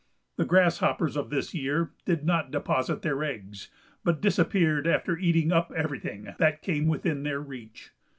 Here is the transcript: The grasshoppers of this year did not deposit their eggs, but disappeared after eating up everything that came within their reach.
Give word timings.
The 0.37 0.45
grasshoppers 0.45 1.15
of 1.15 1.29
this 1.29 1.53
year 1.53 1.91
did 2.05 2.25
not 2.25 2.49
deposit 2.49 3.03
their 3.03 3.23
eggs, 3.23 3.69
but 4.03 4.19
disappeared 4.19 4.87
after 4.87 5.15
eating 5.15 5.51
up 5.51 5.71
everything 5.75 6.27
that 6.39 6.63
came 6.63 6.87
within 6.87 7.21
their 7.21 7.39
reach. 7.39 7.91